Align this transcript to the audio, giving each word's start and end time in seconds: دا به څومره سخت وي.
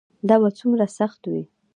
دا 0.27 0.35
به 0.41 0.49
څومره 0.59 0.85
سخت 0.97 1.21
وي. 1.31 1.43